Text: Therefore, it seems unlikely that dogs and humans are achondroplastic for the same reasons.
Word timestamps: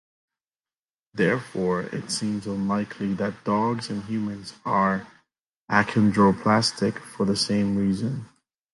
Therefore, 1.13 1.83
it 1.83 2.09
seems 2.09 2.47
unlikely 2.47 3.13
that 3.13 3.43
dogs 3.43 3.91
and 3.91 4.01
humans 4.05 4.55
are 4.65 5.05
achondroplastic 5.69 6.97
for 6.97 7.27
the 7.27 7.35
same 7.37 7.77
reasons. 7.77 8.25